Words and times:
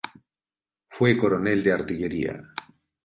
Fue 0.89 1.15
coronel 1.15 1.61
de 1.61 1.73
artillería. 1.73 2.41